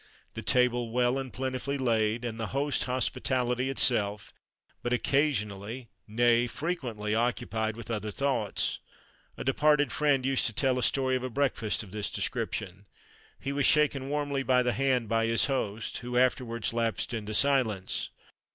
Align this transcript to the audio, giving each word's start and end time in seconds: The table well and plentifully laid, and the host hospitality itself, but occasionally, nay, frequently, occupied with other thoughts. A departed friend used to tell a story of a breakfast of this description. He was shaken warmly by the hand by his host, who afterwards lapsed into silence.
The 0.33 0.41
table 0.41 0.89
well 0.91 1.19
and 1.19 1.31
plentifully 1.31 1.77
laid, 1.77 2.25
and 2.25 2.39
the 2.39 2.47
host 2.57 2.85
hospitality 2.85 3.69
itself, 3.69 4.33
but 4.81 4.93
occasionally, 4.93 5.89
nay, 6.07 6.47
frequently, 6.47 7.13
occupied 7.13 7.75
with 7.77 7.91
other 7.91 8.09
thoughts. 8.09 8.79
A 9.37 9.43
departed 9.43 9.91
friend 9.91 10.25
used 10.25 10.47
to 10.47 10.53
tell 10.53 10.79
a 10.79 10.81
story 10.81 11.15
of 11.15 11.23
a 11.23 11.29
breakfast 11.29 11.83
of 11.83 11.91
this 11.91 12.09
description. 12.09 12.87
He 13.39 13.51
was 13.51 13.67
shaken 13.67 14.09
warmly 14.09 14.41
by 14.41 14.63
the 14.63 14.73
hand 14.73 15.07
by 15.07 15.27
his 15.27 15.45
host, 15.45 15.99
who 15.99 16.17
afterwards 16.17 16.73
lapsed 16.73 17.13
into 17.13 17.35
silence. 17.35 18.09